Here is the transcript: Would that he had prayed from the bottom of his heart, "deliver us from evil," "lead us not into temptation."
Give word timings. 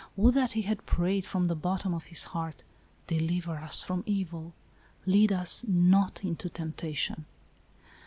Would 0.15 0.33
that 0.33 0.53
he 0.53 0.63
had 0.63 0.87
prayed 0.87 1.25
from 1.25 1.43
the 1.45 1.53
bottom 1.55 1.93
of 1.93 2.05
his 2.05 2.23
heart, 2.23 2.63
"deliver 3.05 3.57
us 3.59 3.81
from 3.83 4.01
evil," 4.07 4.55
"lead 5.05 5.31
us 5.31 5.63
not 5.67 6.23
into 6.25 6.49
temptation." 6.49 7.25